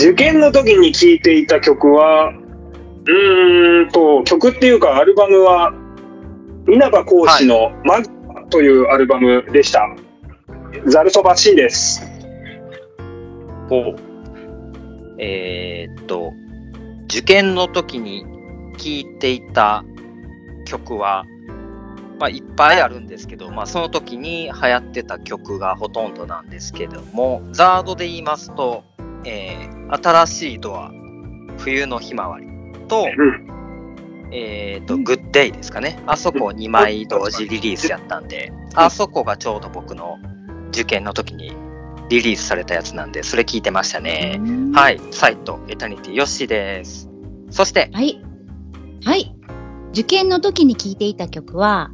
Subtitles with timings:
[0.00, 5.74] 受験の時に聴いていた曲は、うーんと、曲っていうかアルバムは、
[6.66, 9.94] 稲葉講師のマグマというアルバムでした。
[10.86, 12.02] ザルそば C です。
[13.68, 13.96] ほう。
[15.18, 16.32] えーっと、
[17.04, 18.24] 受験の時に
[18.78, 19.84] 聴いていた
[20.64, 21.26] 曲は、
[22.18, 28.82] まあ、いっぱいあるんですけど、まあ、その時に流行ってた曲がほとんどなんですけども、ザードで言いますと、
[29.24, 30.92] えー新しいドア、
[31.58, 32.46] 冬のひまわり
[32.86, 33.08] と、
[34.32, 36.00] えーっと、 Good day ですかね。
[36.06, 40.18] あそこ2枚同時リリースやったんで、あそこがちょうど僕の
[40.68, 41.52] 受験の時に
[42.08, 44.40] リリースされたやつなんで、それ聞いてましたね。
[44.74, 47.10] はい、サイト、エタニティ、ヨッシーです。
[47.50, 48.22] そして、はい。
[49.04, 49.34] はい。
[49.90, 51.90] 受験の時に聴いていた曲は、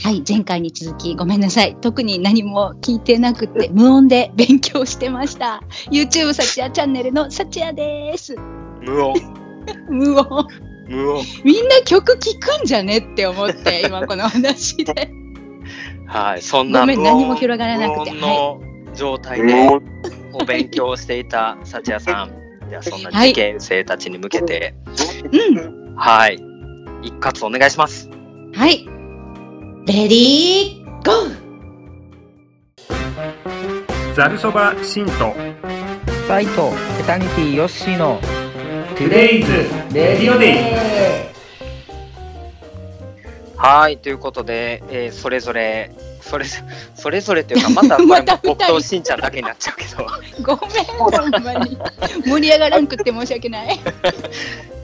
[0.00, 1.76] はい、前回に続きごめんなさい。
[1.80, 5.60] 特に何も聞いてなくて、無音で勉強してました。
[5.90, 8.36] YouTube サチアチャンネルのサチアです。
[8.80, 9.14] 無音、
[9.90, 10.46] 無音。
[10.88, 11.24] 無音。
[11.44, 15.10] みんな曲聴くんじゃねって思って、今この話で。
[16.06, 18.60] はい、そんなごめん無音何も広がらなくて無音の
[18.94, 19.68] 状態で
[20.32, 22.68] お勉強していた幸也さん。
[22.70, 24.74] では、そんなはい受験生たちに向けて、
[25.32, 25.94] うん。
[25.96, 26.36] はい、
[27.02, 28.08] 一括お願いします。
[28.54, 28.97] はい。
[29.88, 34.14] レディーゴー。
[34.14, 35.34] ざるそばシンと
[36.26, 38.20] サイトエタニティヨッシーの。
[38.98, 39.50] Today's
[39.94, 40.54] radio day。
[43.56, 46.58] はい、ということで、えーそれぞれ、それぞ
[46.94, 50.06] それぞれというか、またこれまた二人僕としんちゃんだけになっちゃうけど、
[50.54, 51.78] ごめん、ほんまに。
[52.26, 53.80] 盛り上がらんくって申し訳ない。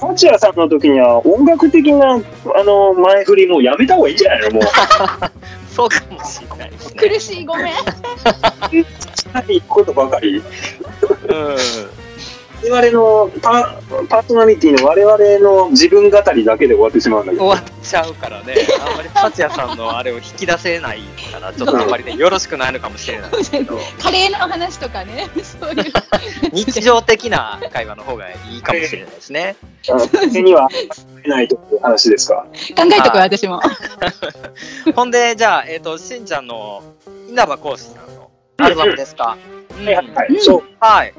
[0.00, 4.54] サチアさんの時には音楽的なあの前振りもうやめた方がいいんじゃないの？
[4.54, 4.62] もう。
[5.70, 7.08] そうかもしれないですね。
[7.08, 7.66] 苦しい、ごめん。
[9.52, 10.38] いことばかり。
[10.38, 10.44] うん
[12.62, 17.46] 我々のパパーソナリティの我々の自分語りだけで終わってしまうんだけど。
[17.46, 21.00] 終わっちゃうからね、あんまり達也さんのあれを引き出せない
[21.32, 25.92] から、ちょっとあんまりね、よろしくないのかもしれないですけど、カレーの話とかね、そういう。
[26.52, 29.56] 日常的な会話の方がいいかもしれないですね。
[30.32, 30.68] 手には
[31.26, 32.46] ないという話ですか？
[32.76, 33.60] 考えとくわ私も。
[34.94, 36.82] ほんで、じゃあ、えっ、と、しんちゃんの
[37.30, 39.38] 稲葉講師さんのアルバムですか？
[39.78, 40.28] うんはいはいはい。
[40.28, 40.62] うんそう。
[40.78, 41.14] はい。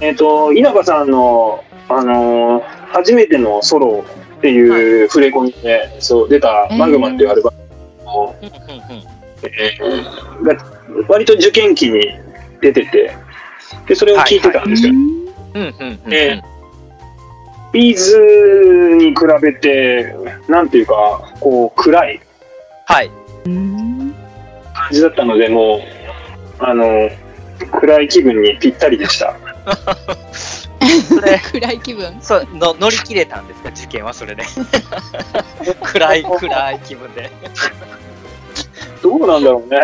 [0.00, 4.04] えっ、と、稲葉さんの、あのー初めてのソロ
[4.38, 9.04] っていう触れ込みで、そう、出たマグマっていうアルバムを、うんうんうん
[9.44, 10.56] えーが
[11.08, 12.18] 割と受験期に
[12.60, 13.14] 出てて、
[13.86, 14.92] で、それを聞いてたんですよ。
[14.92, 16.42] うんうんうんうんえ
[17.72, 20.12] ビーズに比べて、
[20.48, 22.20] なんていうか、こう、暗い
[22.86, 23.10] はい。
[23.46, 24.12] うん
[24.74, 25.80] 感じだったので、もう、
[26.58, 27.08] あの、
[27.70, 29.36] 暗い気分にぴったりでした。
[31.08, 32.16] それ、 暗い気分。
[32.20, 34.44] そうの乗り切れたんですか、受験はそれで。
[35.82, 37.30] 暗い、暗い気分で。
[39.02, 39.78] どうなんだろうね。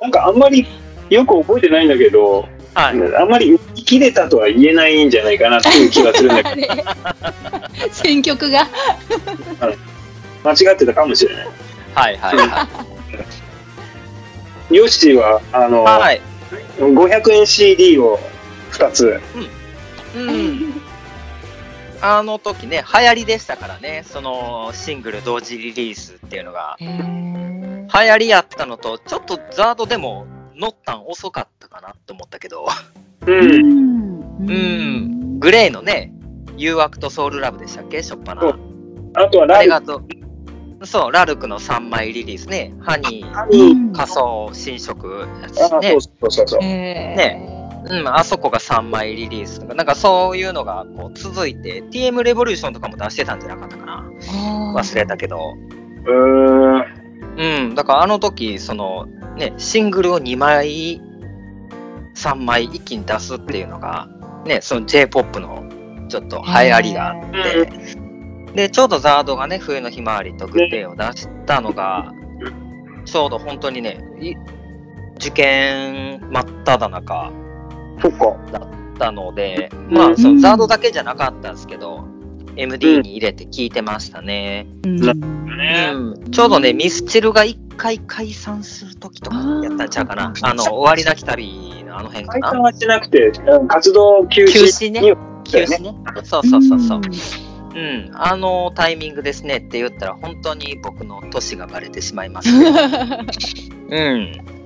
[0.00, 0.66] なんかあんまり
[1.08, 3.16] よく覚えてないんだけど、はい。
[3.16, 6.84] あんまり生きれたとは言えないんじゃないかなっていう気がするんだけど、 あれ
[7.90, 8.68] 選曲が。
[10.44, 11.48] 間違ってたかもしれない。
[11.94, 12.68] はいはいは
[14.70, 15.84] ヨッシーは、あの、い。
[15.84, 16.20] はい。
[16.78, 18.20] 500円 CD を
[18.70, 19.20] 2つ。
[20.16, 20.74] うん。
[22.02, 26.76] あの時ね、流行りでしたからね、そのシングル同時リリースっていうのが。
[27.92, 32.66] 流行りやったのと、ちょっとザードでも乗ったん遅かったかなって思ったけど、
[33.26, 33.32] う。
[33.32, 35.38] うんんうん。
[35.40, 36.12] グレーのね、
[36.56, 38.42] 誘惑とソウルラブでしたっけ、しょっぱな。
[39.14, 40.86] あとはあライブりがとう。
[40.86, 45.82] そう、ラルクの3枚リリースね、ハニー、うん仮想、新色ねそう。
[45.82, 46.60] そうそうそう。
[46.60, 47.59] ね
[47.90, 54.10] うん、あそこが3枚リリースとか、なんかそういうのがこう続いて、TM レボリューションとかも出してたんじゃなかったかな。
[54.74, 55.54] 忘れたけど。
[56.06, 57.00] うーん。
[57.36, 59.06] うん、だからあの時、その、
[59.36, 61.00] ね、シングルを2枚、
[62.14, 64.08] 3枚一気に出すっていうのが、
[64.46, 65.64] ね、その J-POP の
[66.08, 67.70] ちょっと流行りがあって、
[68.54, 72.12] で、ちょうどザードがね、冬のひまわりとグッデイを出したのが、
[73.04, 74.34] ちょうど本当にね、い
[75.16, 77.30] 受験真っ只中
[78.00, 78.36] そっか。
[78.52, 78.68] だっ
[78.98, 82.04] たので、まあ、そのザードだけじゃなかったんですけど、
[82.56, 84.66] MD に入れて聞いてましたね。
[86.30, 90.32] ちょうどね、ミスチルが一回解散する時とかやったんちゃうかな。
[90.42, 92.40] あの、終わりなき旅のあの辺かな。
[92.40, 95.12] 解散はしなくて、うん活動休止休止ねに
[95.44, 95.94] 休止ね。
[96.24, 97.00] そうそうそうそう。
[97.72, 103.96] うん、あのタイミングですねって言ったら、本当に僕の年がバレてしまいますけど。
[103.96, 104.59] うん。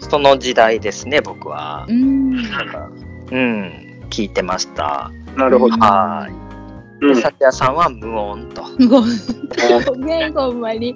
[0.00, 1.86] その時代ですね、僕は。
[1.88, 2.34] うん。
[3.30, 4.06] うん。
[4.10, 5.10] 聞いてました。
[5.36, 5.76] なるほど。
[5.76, 6.50] はい。
[7.00, 7.16] で、うん。
[7.16, 8.62] さてやさんは無音と。
[8.88, 9.02] ご
[9.92, 10.94] ごめん、ほんまに。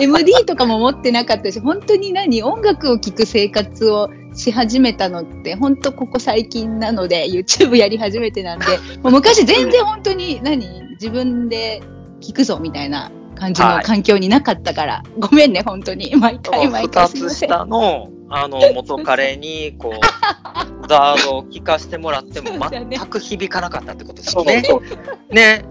[0.00, 2.62] MD とかも持ってなかったし、本当に何音。
[2.62, 8.66] 楽を聴く生活をし始めたのって、本当ここ最近なので、YouTube やり始めてなんで、
[9.02, 11.82] もう昔全然本当に何自分で
[12.20, 16.14] 聴くぞみたいな感じのはい環境になかったから、ごめんね、本当に。
[16.16, 17.48] 毎回毎回二すいません。
[17.48, 19.92] つ下の、あの、元彼に、こう、
[20.88, 24.62] ザードを聞かせてもらっても全く響かなかったってことですそうよね。
[24.64, 25.34] そう。
[25.34, 25.64] ね。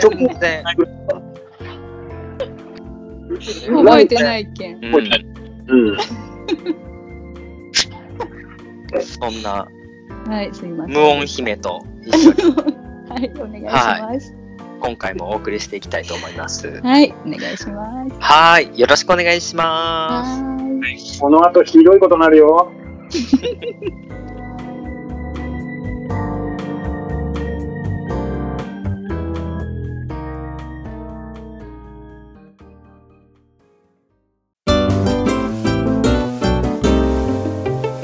[0.00, 0.64] 全然。
[3.66, 4.76] 覚えてないけん。
[4.84, 4.94] うん
[5.68, 5.98] うん。
[9.02, 9.68] そんな
[10.26, 10.94] はい、すいません。
[10.94, 12.36] 無音姫と一緒に
[13.08, 14.37] はい、お願いします。
[14.80, 16.80] 今回もお送りしていきたいと思います。
[16.82, 18.14] はい、お願いします。
[18.20, 18.78] はい。
[18.78, 21.20] よろしくお願いします。
[21.20, 22.72] この後ひどいことになるよ。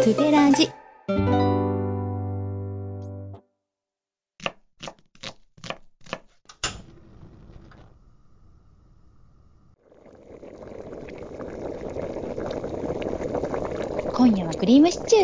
[0.05, 0.84] トゥデラジ。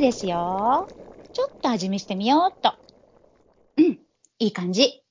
[0.01, 0.89] ですよ。
[1.33, 2.75] ちょっと味見してみようっと。
[3.77, 3.99] うん、
[4.39, 5.03] いい感じ。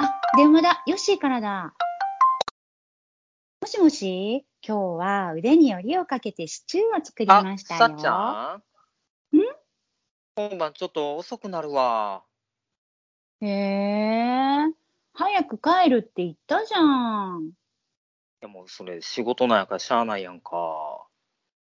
[0.00, 0.82] あ、電話だ。
[0.86, 1.74] ヨッシーからだ。
[3.60, 4.46] もしもし？
[4.66, 7.78] 今日は腕によりをかけてシチューを作りましたよ。
[7.78, 8.60] さっちゃ
[9.32, 9.42] んん？
[10.36, 12.22] 今晩ちょっと遅くなるわ。
[13.40, 14.58] へえ、
[15.12, 17.50] 早く帰るって言ったじゃん。
[18.40, 21.03] でもそれ仕事なんやからしゃあないやんか。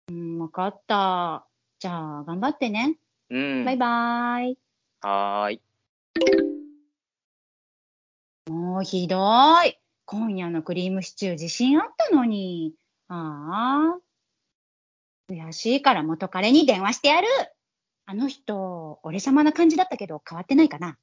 [0.08, 1.46] うん、わかった。
[1.80, 2.98] じゃあ、頑張ってね。
[3.30, 3.64] うん。
[3.64, 4.58] バイバイ。
[5.00, 5.62] はーい。
[8.48, 9.16] もうひど
[9.64, 9.78] い。
[10.04, 12.74] 今夜のクリームシチュー自信あったのに。
[13.08, 14.00] ああ。
[15.28, 17.26] 悔しいから元彼に電話してやる。
[18.06, 20.96] あの人、俺様な感じだったけど変わってないかな。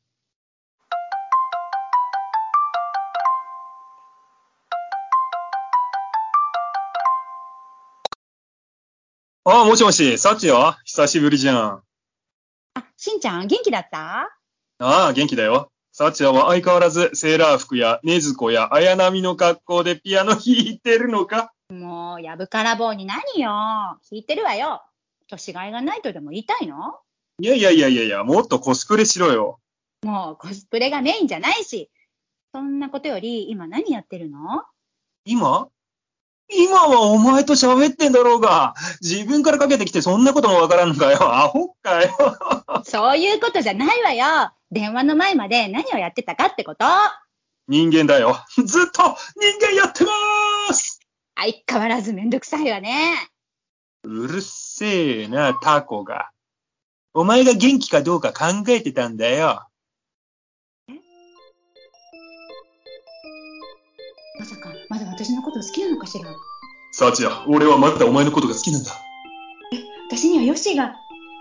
[9.45, 10.77] ああ、もしもし、サチよ。
[10.85, 11.83] 久しぶりじゃん。
[12.75, 14.29] あ、しんちゃん元気だった？
[14.79, 15.69] ああ、元気だよ。
[15.91, 21.51] サチアは相変わらずセーラー服や禰豆子や綾波の格好でピアノ弾いてるのか？
[21.69, 23.49] もう、やぶから棒に何よ。
[23.49, 24.81] 弾いてるわよ。
[25.27, 26.99] 年がいがないとでも言いたいの？
[27.39, 29.59] いやいやいやいやいや、もっとコスプレしろよ。
[30.03, 31.91] もうコスプレがメインじゃないし。
[32.53, 34.63] そんなことより、今何やってるの？
[35.25, 35.67] 今？
[36.49, 38.73] 今はお前と喋ってんだろうが。
[39.01, 41.17] 自分からかけてきてそんなこともわからんのかよ。
[41.33, 42.09] アホかよ。
[42.83, 44.51] そういうことじゃないわよ。
[44.71, 46.85] 電話の前まで何をやってたかってこと
[47.67, 48.37] 人間だよ。
[48.63, 50.99] ずっと人間やってまーす
[51.35, 53.15] 相変わらずめんどくさいわね。
[54.03, 56.29] うるせえな、タコが。
[57.13, 59.65] お前が元気かどうか考えてたんだよ。
[65.23, 66.29] 私のこと好きなのかしら？
[66.91, 68.91] サチア、俺はまだお前のことが好きなんだ。
[70.09, 70.91] 私にはヨッシーが。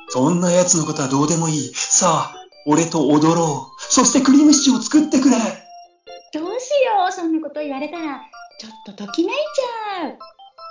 [0.08, 1.70] そんな奴のことはどうでもいい。
[1.72, 2.32] さあ、
[2.64, 3.82] 俺と踊ろう。
[3.92, 5.36] そしてクリームシチューを作ってくれ。
[5.36, 8.20] どうしよう、そんなこと言われたら。
[8.60, 10.14] ちょっとときめいちゃう。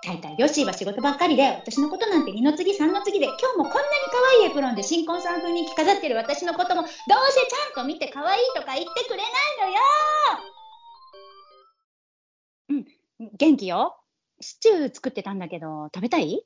[0.04, 6.92] 大体ヨッシーは仕事ばっかりで、私のことなんて二の次三の次で、今日もこんなに可愛いエプロンで新婚さん風に着飾ってる私のことも、どう
[7.30, 9.24] せちゃんと見て可愛いとか言ってくれな
[9.68, 9.80] いのよ
[10.38, 10.61] うん、
[13.38, 13.98] 元気よ？
[14.40, 16.44] シチュー作ってたんだけど、食べたい？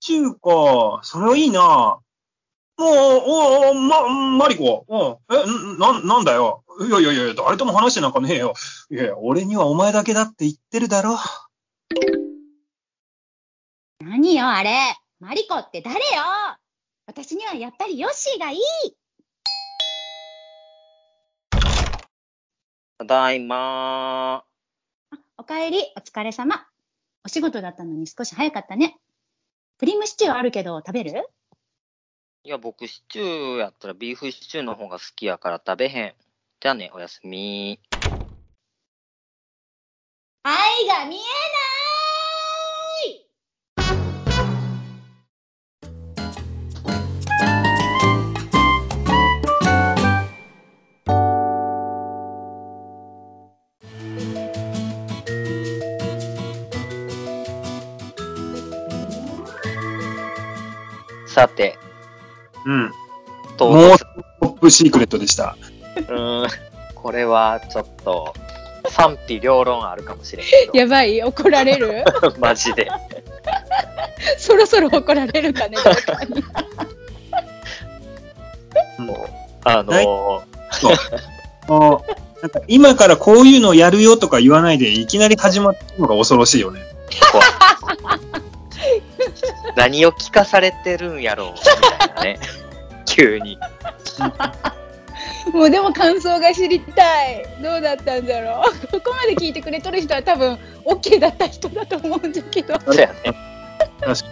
[0.00, 2.00] 中華、それはいいな。
[2.76, 4.86] もう、おお、ま、マリコ。
[4.88, 5.36] うん。
[5.36, 6.64] え、んな、なんだよ。
[6.80, 8.54] いやいやいや、誰とも話してなんかねえよ。
[8.90, 11.16] いやいや、俺にはお前だけだって言ってるだろ。
[14.00, 14.74] 何よ、あれ。
[15.20, 16.00] マリコって誰よ？
[17.06, 18.60] 私にはやっぱりヨッシーがいい。
[22.98, 24.53] ただいまあ
[25.36, 26.64] おかえり、お疲れ様。
[27.24, 28.96] お仕事だったのに少し早かったね。
[29.78, 31.28] クリームシチューあるけど食べる？
[32.44, 36.14] いや、僕、シチューやったらビーフシチューの方が好きやから食べへん。
[36.60, 37.80] じゃあね、おやすみ。
[40.44, 41.63] 愛が見えない
[61.34, 61.76] さて、
[62.64, 62.92] うん。
[63.56, 65.56] と、もうトップシークレットでした。
[65.96, 66.46] うん、
[66.94, 68.34] これはちょっと、
[68.88, 72.04] 賛否両論あるかもしれんけど、やばい怒られる？
[72.38, 72.88] マジで。
[74.38, 76.42] そろそろ怒られるかね、誰かに。
[78.98, 79.16] もう、
[79.64, 80.42] あのー
[81.68, 82.10] もう
[82.42, 86.80] なんか今からこういうのをやるよとか言わないで、いきなり始まったのが恐ろしいよね。
[89.76, 91.72] 何を聞かされてるんやろう、みた
[92.06, 92.38] いなね。
[93.06, 93.58] 急に。
[95.52, 97.46] もうでも感想が知りたい。
[97.62, 98.86] どうだったんだろう。
[98.88, 102.80] ここまで聞いてくれとる人は多分 OK だった人だと思うんだけど。
[102.80, 103.14] そうやね。
[104.00, 104.26] 確か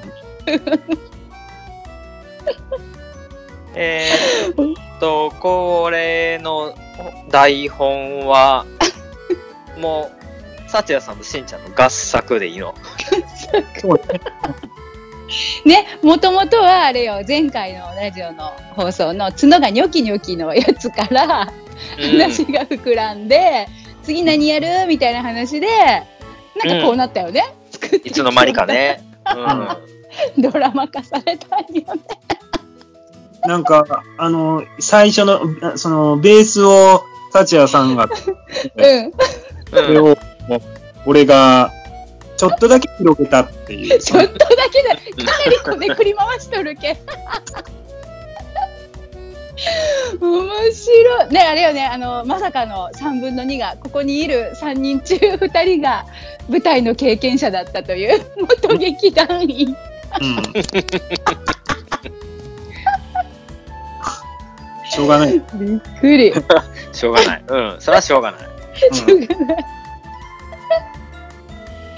[0.86, 0.98] に。
[3.74, 6.74] えーっと、これの
[7.30, 8.66] 台本は、
[9.78, 10.10] も
[10.66, 12.74] う、サチヤさんとしんちゃんの合作でいいの？
[13.80, 14.00] そう
[15.64, 15.82] ね。
[15.82, 21.52] ね、もともとはあれよ、前回のラジオの放送の角がニョキニョキのやつから
[21.98, 23.68] 話が膨らんで、
[24.02, 25.68] 次何やるみたいな話で、
[26.64, 27.42] なんかこうなったよね。
[27.70, 29.02] 作っていつの間にかね。
[30.38, 30.42] うん。
[30.42, 32.00] ドラマ化されたんよね。
[33.44, 33.84] なんか、
[34.18, 38.04] あの、最初の、あその、ベースを、幸也さんが、
[38.76, 39.12] うん。
[39.70, 40.16] それを、
[41.06, 41.72] 俺が、
[42.42, 43.98] ちょっとだけ広げたっていう。
[44.02, 44.96] ちょっとだけだ。
[44.96, 46.96] かなりこねくり回しとるけ。
[50.20, 51.28] 面白い。
[51.32, 56.04] ね、あれよね、あの、まさかの3分の2が、ここにいる3人中2人が
[56.48, 59.76] 舞台の経験者だったという、 元劇団員。
[60.20, 60.42] うん。
[64.90, 65.40] しょうがない。
[65.54, 66.34] びっくり。
[66.90, 67.44] しょうがない。
[67.46, 67.76] うん。
[67.78, 68.40] それはしょうがない。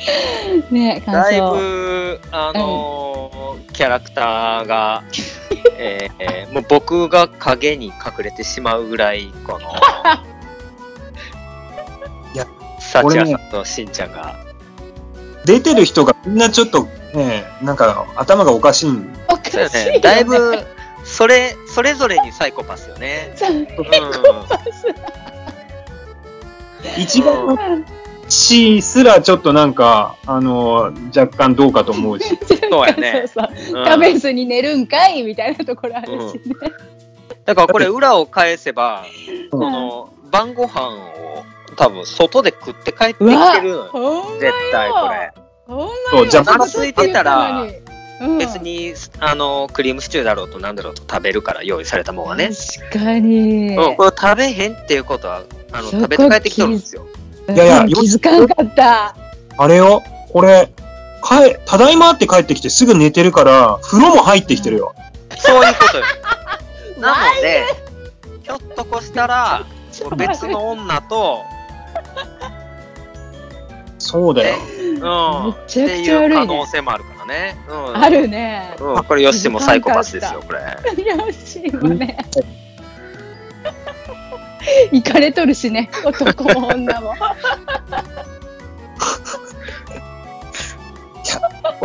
[0.70, 1.52] ね、感だい想。
[1.52, 5.02] ぶ、あのーキャラクターが、
[5.76, 9.58] えーもう僕が影に隠れてしまうぐらい、この、
[12.32, 12.46] いや、
[12.78, 14.36] サチヤさんとしんちゃんが、
[15.44, 19.98] 出てる人がみんなちょっと、ね、なんか頭がおかしいんおかしいよね。
[20.00, 20.64] だいぶ、
[21.04, 23.32] それ、それぞれにサイコパスよね。
[23.36, 23.66] サイうん。
[26.96, 27.84] 一番
[28.34, 32.36] の死すらちょっとなんか、あの、若干どうかと思うし。
[32.70, 36.54] そうやねそうそううん食べずに寝るんかいみたいなところあるしね。
[37.44, 39.04] だからこれ裏を返せば、
[39.52, 41.44] うんこの晩ご飯を
[41.76, 44.36] 多分外で食って帰ってきてるのよ。
[44.40, 45.32] 絶対これ。
[45.66, 47.64] ほんまそうじゃあいてたら
[48.38, 52.50] 別に、あの、クリームシチューだろうとなんだろうと食べるから用意されたもんはね。
[52.88, 53.76] 確かに。
[53.76, 57.06] うん、これ食べへんっていうことは、あの、食べて帰ってきとるんですよ。
[57.52, 59.14] いやいやうん気づかんかった。
[59.56, 60.70] あれよ、これ、
[61.22, 64.94] かえ、ただいまって帰ってきてすぐ寝てるから、風呂も入ってきてるよ。
[65.36, 66.04] そういうことよ。
[67.00, 67.64] なので、
[68.42, 69.62] ひょっとこしたら、
[70.16, 71.42] 別の女と、
[73.98, 74.56] そうだよ。
[74.58, 77.56] うん、めっちゃていうくちゃ悪いね可能性もあるからね。
[77.68, 78.76] うん、あるね。
[78.78, 80.60] うん、これ、よしもサイコパスですよ、これ。
[81.04, 82.18] よしもね。
[84.92, 87.14] 行かれとるしね、男も女も。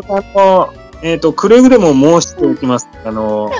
[0.09, 2.87] あの、えっ、と、くれぐれも申しておきます。
[3.05, 3.51] あの、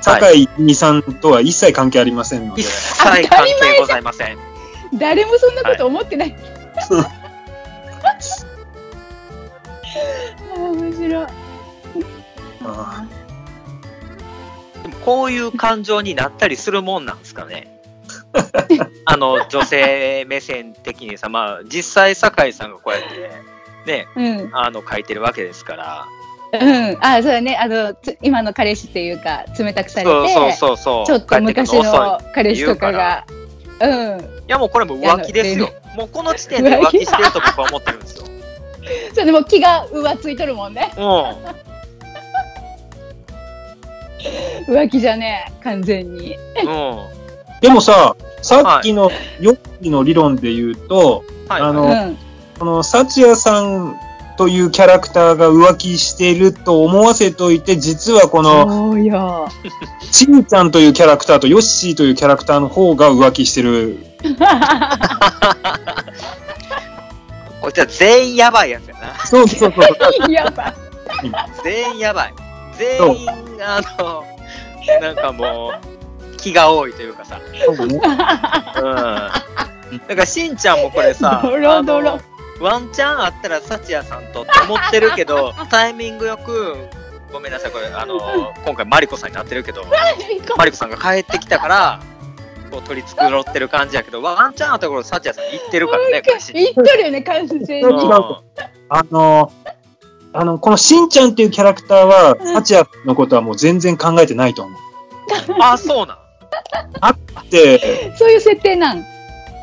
[0.00, 2.68] 酒井美さんとは一切関係ありませんので一。
[2.68, 4.38] 切関係ございません。
[4.94, 6.36] 誰もそんなこと思ってない。
[6.90, 11.26] あー面白い。
[12.62, 13.06] あ
[14.82, 17.79] でもこういう感情になったりするもんなんですかね。
[19.06, 23.30] あの、女性目線的にさ、まあ、実際、酒井さんがこうやって、
[23.86, 24.50] ね、うん。
[24.52, 26.06] あの、書いてるわけですから。
[26.52, 26.96] うん。
[27.00, 27.56] あ、そうだね。
[27.56, 31.06] あの、つ今の彼氏っていうか、冷たくされて、そうそうそう。
[31.06, 33.24] ちょっと昔の彼氏とかが、
[33.80, 34.20] うん。
[34.20, 35.70] いや、もうこれも浮気ですよ。
[35.96, 38.24] もうこの時点で浮気してると僕は思ってるんですよ。
[39.14, 40.92] それでも気が浮ついとるもんね。
[40.96, 41.00] う
[44.72, 46.36] 浮気じゃねえ、完全に。
[46.64, 46.66] ん。
[46.66, 47.19] うん。
[47.60, 51.62] でもさ、さっきのヨッキーの理論で言うと、はい。
[51.62, 52.16] あのうん。
[52.58, 53.96] この幸也さん
[54.36, 59.00] というキャラクターが浮気していると思わせといて、実はこの。
[60.10, 63.98] ちんちゃんというキャラクターとヨッシーというキャラクターの方が浮気してる。
[67.60, 69.14] こいつは全員やばいやつやな。
[69.26, 70.32] そうそうそう。
[70.32, 70.74] やばい。
[71.62, 72.34] 全員やばい。
[72.78, 73.28] 全員、
[73.62, 74.24] あの、
[75.00, 75.99] なんかもう、
[76.40, 77.40] 気が多いというかさ。
[78.72, 82.20] だから、しんちゃんもこれさ、 ドロドロ
[82.60, 86.76] ワンチャンあったら、幸也さんとって思ってるけど、 タイミングよく、
[87.32, 88.20] ごめんなさい、これ、あの、
[88.64, 89.84] 今回マリコさんになってるけど、
[90.56, 92.00] マリコさんが帰ってきたから、
[92.70, 97.80] こう取り繕ってる感じやけど、ワンチャンのところ、サチヤさん行ってるからね、これし言っとるよね、完全に。
[97.82, 98.10] うん
[98.92, 99.52] あの、
[100.32, 105.52] あの、このしんちゃんっていうキャラクターは、うんサチヤのことはもう全然考えてないと思う。
[105.54, 106.18] うんあ、そうなん？
[107.50, 109.04] で、そういう設定なん。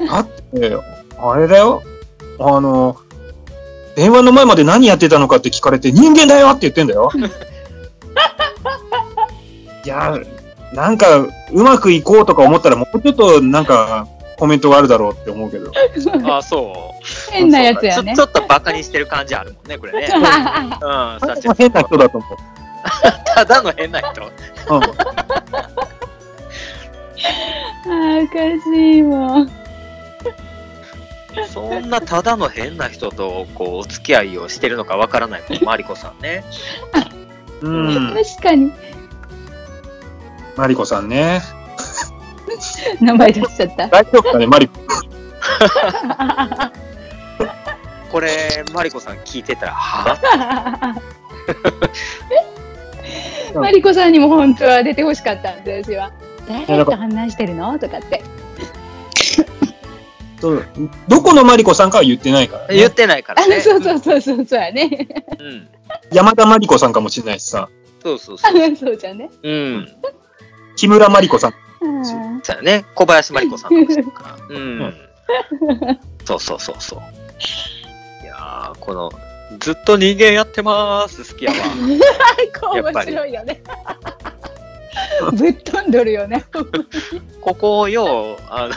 [0.09, 0.77] あって、
[1.17, 1.81] あれだよ。
[2.39, 2.97] あの、
[3.95, 7.09] 電話の前まで何やってたのかって聞かれて、人間だよって言ってんだよ。
[9.83, 10.19] いや、
[10.73, 11.31] なんか、う
[11.63, 15.71] まくいこうとか思ったら、もうちょっとなんか、コメントがあるだろうって思うけど。
[16.31, 17.31] あ、そう。
[17.31, 18.27] 変なやつやねちょ。
[18.27, 20.07] ちょっとバカにしてる感じあるもんね、これね。
[20.13, 20.21] うん、
[21.55, 22.37] 変な人だと思う。
[23.33, 24.21] ただの変な人。
[24.21, 24.81] うん
[27.85, 28.33] あーおか
[28.63, 29.51] しいもん。
[31.47, 36.43] そんなただの変な人と、こう、お付き合いをしてるのかわからない、このマリコさんね。
[37.61, 38.13] うん。
[38.13, 38.71] 確かに。
[40.55, 41.41] マリコさんね。
[42.99, 43.87] 名前出しちゃった。
[43.87, 44.79] 大丈夫かね、マリコ。
[48.11, 48.29] これ、
[48.73, 50.95] マリコさん聞いてたら、は？
[53.53, 56.11] マリコさんにも本当は出てほしかったんですよ。
[56.47, 57.77] 誰と話してるの？
[57.79, 58.23] とかって。
[60.39, 60.65] そう
[61.07, 62.75] どこのマリコさんかは言ってないから、ね。
[62.75, 63.55] 言ってないからね。
[63.55, 65.07] あそうそうそうそうそうやね。
[65.39, 65.67] うん。
[66.11, 67.69] 山田マリコさんかもしれないしさ。
[68.03, 68.75] そうそうそう。
[68.75, 69.29] そうじゃね。
[69.41, 69.87] うん。
[70.75, 71.53] 木村マリコさん。
[71.81, 72.85] うんそうやね。
[72.93, 74.55] 小林マリコさんかもしれんから。
[74.55, 74.93] うん。
[76.23, 76.99] そうそうそうそう。
[78.23, 79.11] いやー、この、
[79.59, 81.57] ずっと人間やってます、好きやわ。
[82.61, 83.61] こう面白いよね。
[85.33, 86.45] ぶっ飛んどるよね。
[87.41, 88.75] ここをよう、あの、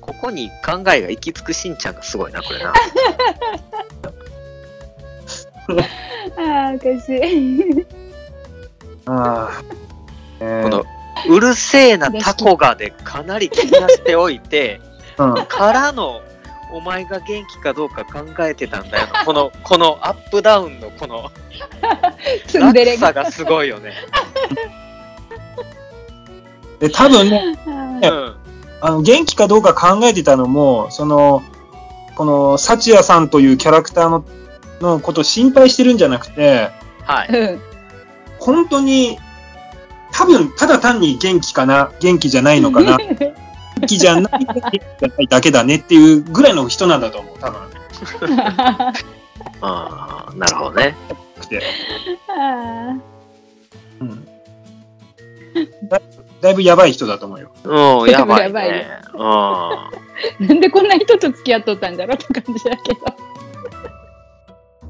[0.00, 2.72] ここに考えが行き着くしんちゃんがすごいな、これな。
[6.38, 7.86] ああ、おかしい。
[9.06, 9.62] ああ。
[10.40, 10.84] えーこの、
[11.28, 14.80] うるせえなタコがでかなり気がしておいて、
[15.18, 15.46] うん。
[15.46, 16.22] からの、
[16.70, 19.24] お前が元気かどうか考えてたんだよな。
[19.24, 21.30] この、このアップダウンのこの。
[22.54, 23.94] 落差がすごいよね。
[26.80, 28.36] で、多分ね、うあん。
[28.80, 31.42] あの、元気かどうか考えてたのも、その、
[32.16, 34.24] この、サチヤさんというキャラクターの、
[34.80, 36.70] のことを心配してるんじゃなくて、
[37.04, 37.58] はい。
[38.38, 39.18] 本当に、
[40.12, 43.34] 多分、ただ単に元気かな、元気じゃないのかな、元
[43.86, 47.60] 気じゃない、元気じゃないだけだねっていうぐらいの人なんだと思う、多分。
[49.60, 50.94] ああ、なるほどね。
[54.00, 54.28] うん
[56.40, 57.50] だだいぶやばい人だと思うよ。
[57.64, 59.00] うん、やばいやばいねね。
[59.14, 59.18] う
[60.44, 63.00] なんでこんな人と付き合っとったんだろうって感じだけど。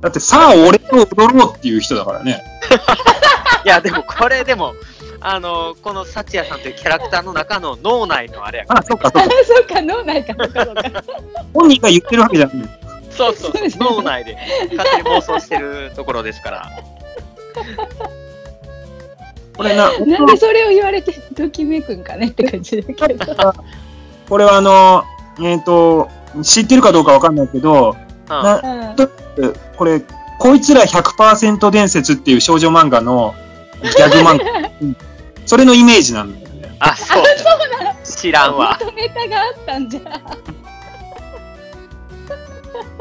[0.01, 2.43] だって、さあ、俺と踊ろうっていう人だからね。
[3.65, 4.75] いや、でもこれでも、
[5.21, 9.35] あの、このサチヤさんというキャラクターの中の脳内のあれやからあ、そっか、そあっか。
[9.45, 11.05] そうか、脳内か、そうか、そうか。
[11.53, 12.57] 本人が言ってるわけじゃない。
[13.11, 14.37] そうそう脳内で
[14.77, 16.71] 勝手に妄想してるところですから。
[19.59, 23.27] これな、 なんでそれを言われてときめくんかねって感じだけど。
[24.29, 25.03] これはあの、
[25.43, 26.09] えっ、と、
[26.43, 27.97] 知ってるかどうかわかんないけど、
[28.31, 28.95] うんな
[29.37, 30.03] うんこれ、
[30.39, 33.35] こいつら100%伝説っていう少女漫画の
[33.83, 34.71] ギャグ漫画。
[34.81, 34.97] う ん
[35.45, 36.77] それのイメージなんだよね。
[36.79, 37.25] あ、そう。
[38.05, 38.79] 知らんわ。
[38.79, 40.01] 元ネタがあったんじゃ。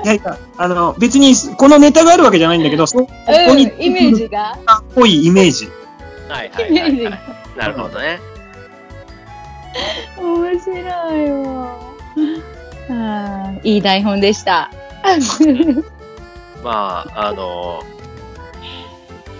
[0.03, 3.07] いやいや、あの、別にこのネタがあるわけじゃないんだけど、そこ
[3.49, 4.53] こに、うん、イメージが。
[4.53, 5.67] っぽいイメージ。
[6.29, 7.21] はいはいはい、はがい。。
[7.57, 8.19] なるほどね。
[10.17, 11.79] 面白いわ。
[12.89, 14.71] あーいい台本でした。
[16.63, 17.83] まあ、あの、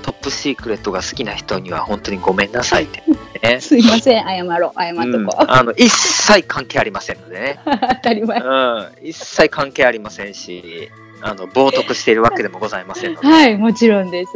[0.04, 3.04] トップシークレットが好きな人には本当にごめんなさいって
[3.42, 3.60] ね。
[3.62, 5.46] すいません、謝ろう、謝っうんとこう。
[5.48, 8.40] あの一切関係ありませんのでね、 当たり前。
[8.40, 10.90] うん、一切関係ありませんし、
[11.22, 14.32] あの冒涜しているわけでもございませんので、はい、もちろんです。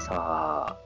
[0.00, 0.76] さあ、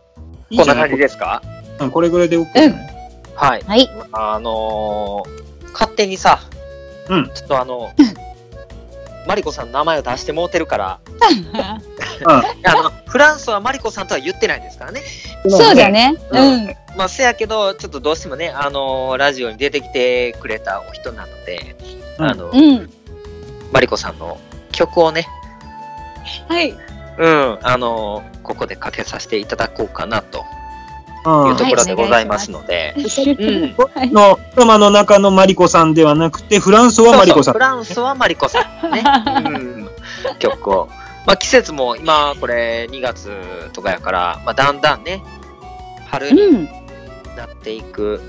[0.51, 1.43] いいこんな感じですか？
[1.81, 3.21] うんこれぐらいで OK だね。
[3.35, 3.63] はい。
[3.67, 3.89] はい。
[4.13, 6.41] あのー勝手にさ、
[7.09, 7.93] うんちょっとあの、
[9.27, 10.99] マリコさんの名前を出してもうてるから、
[12.27, 15.03] あの、フランスはマリコさんとは言ってないですからね。
[15.49, 16.15] そうだね。
[16.31, 16.77] ううんん。
[16.97, 21.77] まあ、せやけど、ちょっとどうしてもね、あのーラジオに出てきてくれたお人なので、
[22.19, 22.91] うんあの、うん。
[23.71, 24.39] マリコさんの
[24.73, 25.29] 曲をね、
[26.49, 26.75] はい。
[27.19, 30.45] うん、あのーここでかけさせていただこうかなと
[31.27, 33.05] うんいうところでございますので、うん。
[33.75, 34.11] はい。
[34.11, 37.53] の、ドラマの中のマリコさんではなくて、フランスはマリコさん。
[37.53, 39.03] そうそうフランスはマリコさんね、
[39.45, 39.89] うん、
[40.39, 40.89] 曲を
[41.27, 43.31] まあ季節も今これ2月
[43.75, 45.23] とかやから、まあだんだんね、
[46.07, 46.65] 春にうん。
[47.37, 48.21] なっていく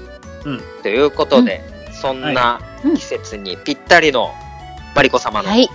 [0.44, 1.62] うんということで、
[1.94, 4.34] そんなうん季節にぴったりの
[4.96, 5.70] マリコ様のはい。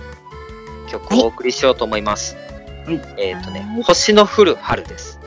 [0.87, 2.35] 曲をお送りしようと思います。
[2.35, 2.44] はい
[3.17, 5.19] えっ、とねはい、星の降る春です。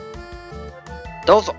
[1.25, 1.55] どうぞ。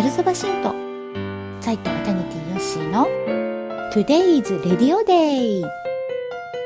[0.00, 0.72] ザルそば神道
[1.60, 3.06] 斉藤エタニティヨッシーの
[3.92, 5.62] Today's Radio Day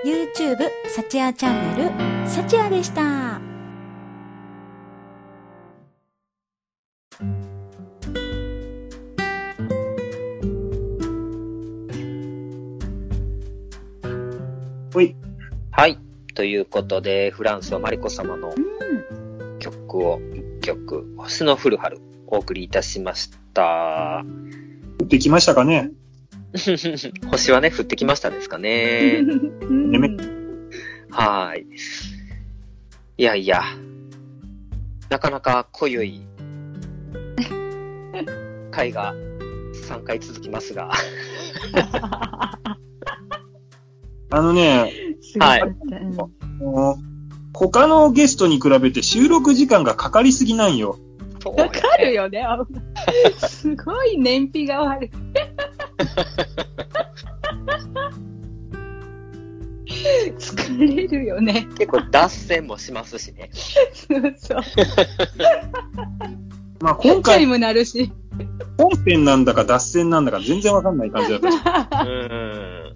[0.05, 1.85] YouTube サチアチャンネ
[2.23, 3.41] ルサチアでした
[15.73, 15.99] はい。
[16.37, 18.55] ということで、フランスはマリコ様の
[19.59, 21.99] 曲を一曲、星の降る春、
[22.35, 24.25] お送りいたしました。
[25.01, 25.91] 降ってきましたかね？
[27.31, 29.23] 星はね、降ってきましたですかね。
[31.11, 31.67] はーい。
[33.19, 33.63] いやいや、
[35.11, 36.23] なかなか濃ゆい
[38.73, 39.15] 回が
[39.89, 40.91] 3回続きますが、
[44.31, 44.93] あのね、
[45.23, 45.67] すごかった
[45.97, 46.15] うん
[46.59, 46.97] もう
[47.53, 50.99] 他のゲストに比べて収録時間がかかりすぎなんよ。
[51.45, 52.43] そうやわかるよね。
[52.43, 52.59] あ
[53.47, 55.11] すごい燃費が悪い。
[60.39, 61.67] 疲れるよね。
[61.77, 63.51] 結構脱線もしますしね。
[63.53, 64.61] そうそう。
[66.81, 68.11] まあ今回チャイムなるし。
[68.79, 71.57] 本編なんだか脱線なんだか全然わかんない感じだったし。
[71.57, 72.95] うーん。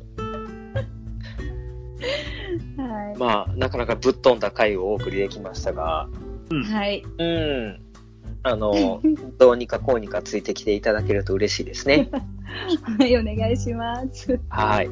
[2.78, 6.08] はまあ、なかなかぶっ飛んだ回をお送りできましたが、
[6.50, 6.54] い。
[6.72, 7.04] はい。
[7.18, 7.87] うん。
[8.42, 9.00] あの、
[9.38, 12.08] どうにかこうにかついてきていただけると嬉しいですね。
[12.98, 14.40] はい、お願いします。
[14.48, 14.90] はい。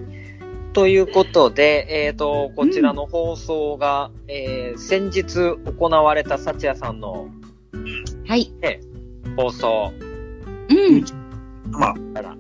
[0.73, 7.29] ということで、えっ、と、こちらの放送が、えー先日行われた幸也さんの
[8.27, 8.53] はい。
[9.37, 9.93] 放送
[10.69, 11.05] うん。
[11.71, 12.37] まあ、から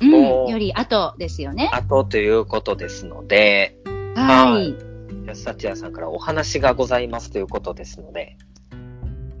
[0.00, 0.46] うん。
[0.48, 1.70] より後ですよね。
[1.72, 3.78] 後ということですので、
[4.14, 4.74] はい。
[5.34, 8.36] 幸也さんからお話がございますということですので、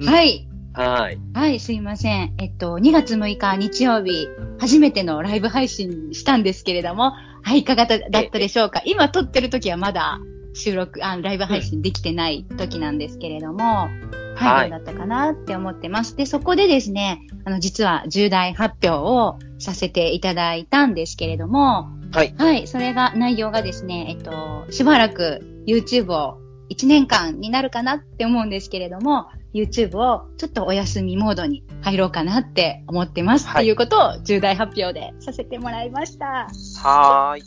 [0.00, 0.48] うんはい。
[0.74, 1.18] はい。
[1.34, 2.34] はい、すいません。
[2.38, 8.82] えっと、2月6日日曜日、初めてのライブ配信したんですけれども、はい、いかがだだったでしょうか？
[8.84, 10.20] 今撮ってる時はまだ
[10.54, 16.16] 収録、あライブ配信できてない時なんですけれども、は、はいいどうだったかなって思ってます。
[16.16, 22.34] で、そこでですね、あの、実は重大発表をさせていただいたんですけれども、はい。
[22.36, 26.38] はい、それが、内容がですね、えっと、しばらく YouTube を
[26.70, 36.48] 1年間になるかなって思うんですけれども、YouTube をちょっとお休みモードに入ろうかなって思ってます、はいっていうことを重大発表でさせてもらいました。
[36.82, 37.42] はーい。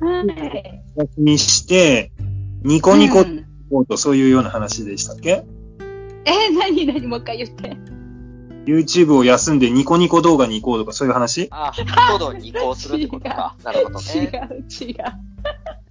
[0.00, 0.82] はい。
[0.96, 2.12] お休みして、
[2.62, 5.44] ニコニコうんとそういうような話でしたっけ？
[6.24, 7.76] え、なになにもう一回言って。
[8.66, 11.48] ?YouTube を休んでニコニコ動画に行こうとかそういう話？
[11.50, 11.72] あ、
[12.12, 13.56] 行動に移行するってことか。
[13.62, 14.96] なるほど違うね。、違う。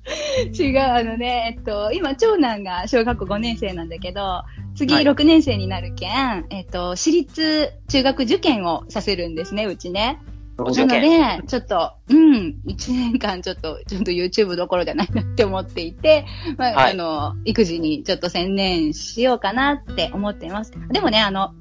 [0.53, 4.43] 違う、あのね、えっと、今、長男が小学校5年生なんだけど、
[4.79, 10.21] 次はい6年生になるけん、えっと、私立中学受験をさせるんですね、うちね。
[10.57, 11.01] なの験。
[11.41, 16.25] で、ちょっと、うん、1年間ちょっと、ちょっと YouTube どころじゃないなって思っていて、
[16.57, 20.71] まあ、はいあの、育児にちょっと専念しようかなって思っています。
[20.89, 21.53] でもね、あの、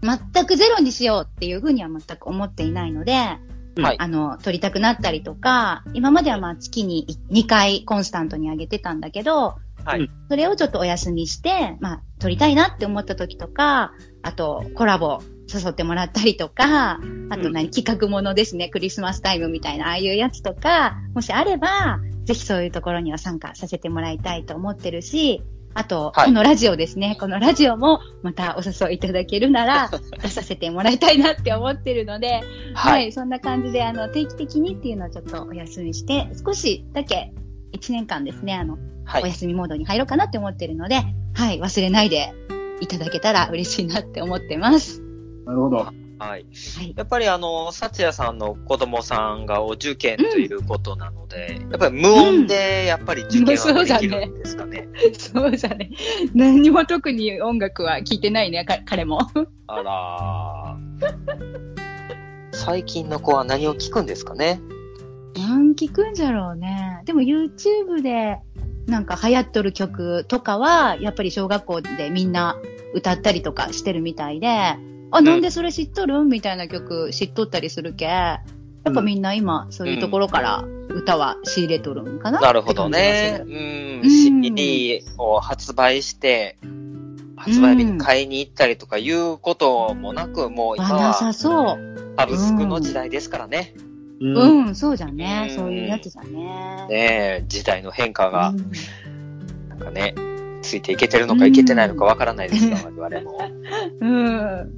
[0.00, 3.96] 全くゼロにしようっていうふうには全く思っていないので、はい。
[3.98, 10.10] あの、撮りたくなったりとか、今まではまあ月に2回コンスタントに上げてたんだけど、はい。
[10.28, 15.20] それをちょっとお休みして、まあ、撮りたいなって思った時とか、あと、コラボ
[15.52, 25.42] 誘ってもらったりとか、あと何、企画ものですね、クリスマスタイムみたいな、ああいうやつとか、もしあれば、ぜひそういうところには参加させてもらいたいと思ってるし、
[25.74, 29.90] あと、はいこのラジオですね、このラジオもまたお誘いいただけるなら、
[30.22, 32.40] 出させてもらいたいなって思ってるので、
[32.74, 32.90] は。
[32.90, 37.32] はいい、そんな感じで、あの、定期的にっていうのをちょっとお休みして、少しだけ、
[37.72, 38.82] 1年間ですね、あの、はい。
[39.22, 40.96] お休みモードに入ろうかなって思ってるので、
[41.34, 42.32] はい、忘れないで
[42.80, 45.02] いただけたら嬉しいなって思ってます。
[45.46, 45.76] なるほど。
[45.78, 45.94] はい。
[46.18, 46.46] はい。
[46.94, 54.86] やっぱりあの、さつやさんの子供さんがお受験ということなので、やっぱり無音でやっぱり受験はできるんですかね。
[55.18, 55.90] そうじゃね。
[56.34, 59.20] 何にも特に音楽は聴いてないね、か彼も。
[59.66, 61.80] あらー
[62.52, 64.60] 最近の子は何を聞くんですかね？
[65.36, 67.00] 何聞くんじゃろうね。
[67.06, 68.36] でも YouTube で
[68.90, 72.56] なんか流行っとる曲とかは、やっぱり小学校でみんな
[72.92, 74.48] 歌ったりとかしてるみたいで、
[75.12, 78.04] あ、なんでそれ知っとるんみたいな曲知っとったりするけ？
[78.04, 78.42] や
[78.90, 83.40] っぱみんな今、そういうところから歌は仕入れとるんかな、なるほどね。
[83.44, 83.50] うん。
[83.52, 86.56] うん CD を発売して、
[87.36, 92.14] 発売日に買いに行ったりとかいうこともなく、もう今あ、なさはそう。
[92.16, 93.74] サブスクの時代ですからね。
[93.76, 93.89] うん
[94.20, 95.52] うん、そうじゃねう。
[95.52, 96.30] んそういうやつじゃね。
[96.30, 98.70] ねえ、時代の変化がう、ん
[99.68, 100.14] なんかね、
[100.62, 103.38] ついていけてるのかいけてないのかわからないですが、我々も。
[104.00, 104.70] うん。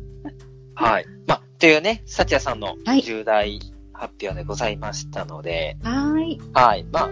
[0.75, 1.07] はい。
[1.27, 3.59] まあ、というね、サチヤさんのはい重大
[3.93, 6.41] 発表でございましたので、はーい。
[6.55, 6.85] はい。
[6.93, 7.11] まあ、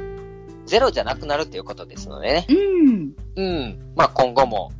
[0.66, 2.46] ゼロじゃなくなるということですのでね。
[2.48, 3.12] うん。
[3.36, 3.92] うん。
[3.96, 4.72] まあ、今後も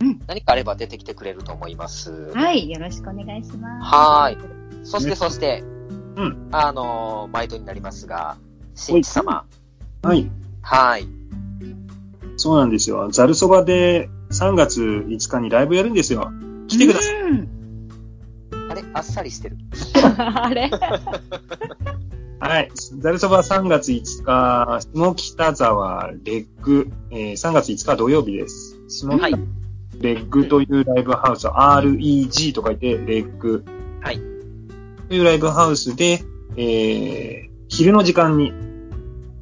[0.00, 2.32] うん、何かあれば出てきてくれると思います。
[2.32, 2.68] はい。
[2.68, 3.94] よろしくお願いします。
[3.94, 4.86] はーい。
[4.86, 5.62] そして、ねそして、
[6.16, 6.48] うん。
[6.52, 8.36] あのー毎度になりますが、
[8.74, 9.44] 新地様。
[10.02, 10.30] はい。
[10.62, 11.06] はい。
[12.36, 13.08] そうなんですよ。
[13.10, 16.30] ざるそばで3月5日にライブやるんですよ。
[16.68, 17.20] 来てください。
[17.22, 17.48] うん。
[18.70, 18.82] あれ？
[18.94, 19.56] あっさりしてる。
[20.18, 20.70] あれ？
[22.40, 22.70] はい。
[22.98, 28.76] ざるそば3月5日、下北沢レッグ、えー3月5日土曜日です。
[28.88, 29.34] 下北はい
[30.00, 33.64] レッグというライブハウス、REG と書いてレッグ。
[34.00, 34.20] はい。
[35.08, 36.22] というライブハウスで、
[36.56, 38.52] えー、昼の時間に、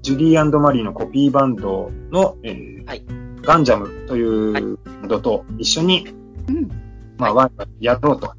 [0.02, 3.04] ジュリーマリーのコピーバンドの、えーはい
[3.42, 6.08] ガンジャムというバンドと一緒に、
[6.48, 6.68] うん。
[7.16, 8.26] まあ、ワイワイやろうと。
[8.26, 8.34] ま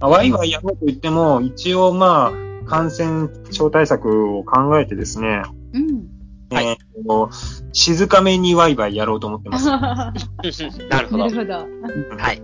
[0.00, 6.08] あ、ワイワイやろうと言っても、一応まあ、感染症対策を考えてですね、うん。
[6.54, 7.30] はいえーと
[7.72, 9.66] 静かめにワイワイやろうと思ってます。
[9.66, 10.12] な
[10.90, 11.28] なるほど。
[11.28, 11.54] るほど。
[11.54, 12.42] はい。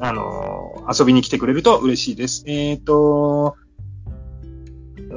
[0.00, 2.44] あのー遊びに来てくれると嬉しいです。
[2.46, 3.56] えっ、と、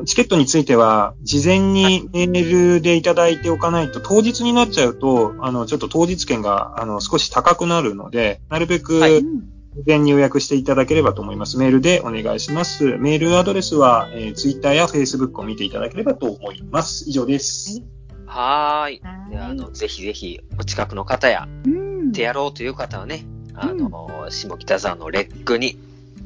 [0.05, 11.57] チケットについては、事前にメールでいただいておかないと、当日になっちゃうと、あの、ちょっと当日券が、あの、少し高くなるので、なるべく、事前に予約していただければと思います。
[11.57, 12.97] メールでお願いします。
[12.97, 17.09] メールアドレスは、えー、Twitter や Facebook を見ていただければと思います。
[17.09, 17.81] 以上です。
[18.25, 19.01] はーい。
[19.01, 19.73] はであの、い。
[19.73, 22.11] ぜひぜひ、お近くの方や、うん。
[22.11, 25.77] 手やろうという方はね、あの、下北沢のレッグに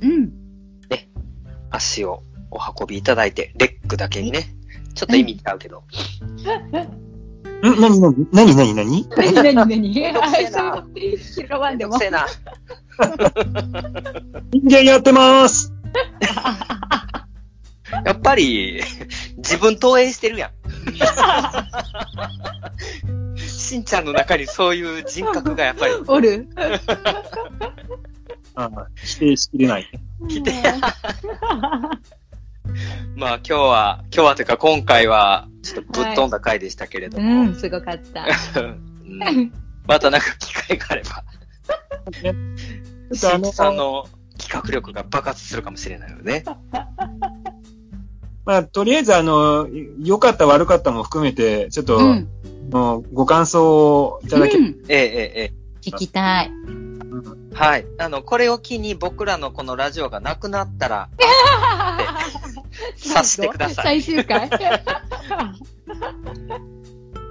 [0.01, 0.45] うん。
[1.71, 4.55] 足をお運びいただいて、レッグだけにね、
[4.93, 5.79] ちょっと意味違うけど。
[5.79, 5.83] ん
[7.79, 9.09] 何何何何何？
[9.15, 9.65] 何何何？
[9.65, 10.85] めんどくせえなあそう
[11.17, 11.97] 拾わんでも。
[11.97, 12.25] せえな。
[14.51, 15.73] 人間やってます。
[18.05, 18.81] やっぱり、
[19.37, 20.51] 自分投影してるやん。
[23.37, 26.47] しんちゃんの中にそういう人格がやっぱりおる
[28.55, 29.89] あ否定しきれない。
[30.29, 30.53] 来て、
[33.15, 38.25] まあ今日は、今日はというか今回は、ちょっとぶっ飛んだ回でしたけれどうも、ん、すごかった。
[38.59, 39.51] うん
[39.87, 41.23] またなんか機会があれば、
[43.15, 46.43] しんちさんの企画力が爆発するかもしれないよね。
[48.45, 49.67] まあ、とりあえず、あの、
[50.03, 52.27] 良かった悪かったも含めて、ちょっと、うん。
[52.71, 56.51] もうご感想をいただけ、うんえええええ聞きたい。
[56.51, 57.55] え。
[57.55, 57.85] はい。
[57.99, 61.09] あの、これを機に僕らのこのラジオがなくなったら、
[63.09, 64.01] さしてください。
[64.01, 64.49] 最終回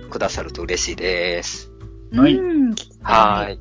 [0.10, 1.74] くださると嬉しいです。
[2.14, 3.60] はいうんはい。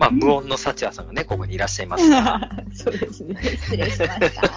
[0.00, 2.50] まあ、無音の幸也さんがね、ここにいらっしゃいますが。
[2.74, 3.40] そうですね。
[3.40, 4.48] 失礼しました。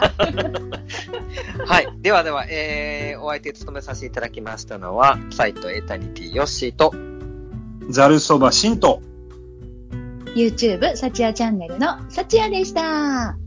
[1.71, 1.87] はい。
[2.01, 6.95] ではでは、えー、お相手務めさせていただきましたのは、サイトエタニティヨッシーと、
[7.91, 9.03] ざるそばしんと。
[10.35, 13.37] YouTube、サチヤチャンネルのサチヤでした。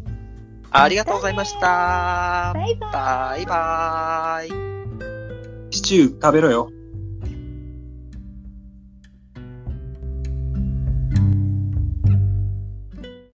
[0.70, 2.52] ありがとうございました。
[2.54, 2.92] バイバイ。
[2.92, 5.74] バイバーイ。
[5.74, 6.70] シチュー食べろよ。